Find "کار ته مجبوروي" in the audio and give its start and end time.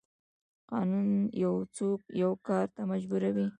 2.47-3.47